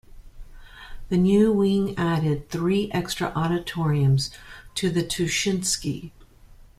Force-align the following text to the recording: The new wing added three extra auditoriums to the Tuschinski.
The 1.09 1.17
new 1.17 1.53
wing 1.53 1.95
added 1.95 2.49
three 2.49 2.91
extra 2.91 3.27
auditoriums 3.35 4.31
to 4.73 4.89
the 4.89 5.03
Tuschinski. 5.03 6.09